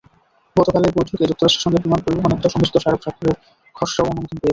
গতকালের 0.55 0.95
বৈঠকে 0.97 1.23
যুক্তরাষ্ট্রের 1.23 1.63
সঙ্গে 1.65 1.83
বিমান 1.83 1.99
পরিবহনে 2.03 2.35
একটি 2.35 2.47
সমঝোতা 2.49 2.79
স্মারক 2.81 3.01
স্বাক্ষরের 3.03 3.35
খসড়াও 3.75 4.09
অনুমোদন 4.09 4.27
পেয়েছে। 4.31 4.47